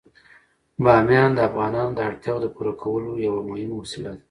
بامیان 0.83 1.29
د 1.33 1.39
افغانانو 1.49 1.95
د 1.95 1.99
اړتیاوو 2.09 2.43
د 2.43 2.47
پوره 2.55 2.73
کولو 2.81 3.11
یوه 3.27 3.41
مهمه 3.49 3.75
وسیله 3.79 4.11
ده. 4.15 4.19